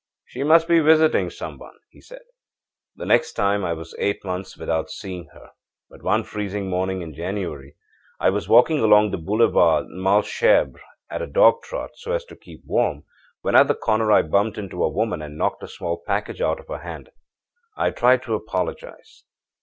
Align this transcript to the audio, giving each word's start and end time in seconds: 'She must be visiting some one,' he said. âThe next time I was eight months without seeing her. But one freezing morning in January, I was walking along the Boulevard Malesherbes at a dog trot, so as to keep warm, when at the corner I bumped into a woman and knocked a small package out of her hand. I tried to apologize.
'She 0.25 0.43
must 0.43 0.67
be 0.67 0.79
visiting 0.79 1.29
some 1.29 1.59
one,' 1.59 1.77
he 1.91 2.01
said. 2.01 2.23
âThe 2.97 3.05
next 3.05 3.33
time 3.33 3.63
I 3.63 3.73
was 3.73 3.93
eight 3.99 4.25
months 4.25 4.57
without 4.57 4.89
seeing 4.89 5.27
her. 5.27 5.51
But 5.91 6.01
one 6.01 6.23
freezing 6.23 6.71
morning 6.71 7.03
in 7.03 7.13
January, 7.13 7.75
I 8.19 8.31
was 8.31 8.49
walking 8.49 8.79
along 8.79 9.11
the 9.11 9.19
Boulevard 9.19 9.89
Malesherbes 9.89 10.79
at 11.11 11.21
a 11.21 11.27
dog 11.27 11.61
trot, 11.61 11.91
so 11.97 12.13
as 12.13 12.25
to 12.25 12.35
keep 12.35 12.63
warm, 12.65 13.03
when 13.41 13.53
at 13.53 13.67
the 13.67 13.75
corner 13.75 14.11
I 14.11 14.23
bumped 14.23 14.57
into 14.57 14.83
a 14.83 14.89
woman 14.89 15.21
and 15.21 15.37
knocked 15.37 15.61
a 15.61 15.67
small 15.67 16.01
package 16.03 16.41
out 16.41 16.59
of 16.59 16.67
her 16.69 16.79
hand. 16.79 17.09
I 17.77 17.91
tried 17.91 18.23
to 18.23 18.33
apologize. 18.33 19.25